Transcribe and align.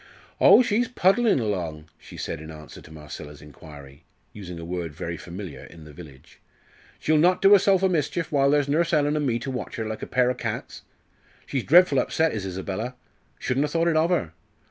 "Oh, 0.39 0.63
she's 0.63 0.87
puddlin' 0.87 1.39
along," 1.39 1.87
she 1.99 2.17
said 2.17 2.41
in 2.41 2.49
answer 2.49 2.81
to 2.81 2.91
Marcella's 2.91 3.39
inquiry, 3.39 4.03
using 4.33 4.57
a 4.59 4.65
word 4.65 4.95
very 4.95 5.15
familiar 5.15 5.63
in 5.65 5.83
the 5.83 5.93
village. 5.93 6.39
"She'll 6.97 7.19
not 7.19 7.39
do 7.39 7.51
herself 7.53 7.83
a 7.83 7.87
mischief 7.87 8.31
while 8.31 8.49
there's 8.49 8.67
Nurse 8.67 8.93
Ellen 8.93 9.15
an' 9.15 9.27
me 9.27 9.37
to 9.37 9.51
watch 9.51 9.75
her 9.75 9.85
like 9.85 10.01
a 10.01 10.07
pair 10.07 10.31
o' 10.31 10.33
cats. 10.33 10.81
She's 11.45 11.63
dreadful 11.65 11.99
upset, 11.99 12.31
is 12.33 12.47
Isabella 12.47 12.95
shouldn't 13.37 13.67
ha' 13.67 13.69
thought 13.69 13.87
it 13.89 13.95
of 13.95 14.09
her. 14.09 14.33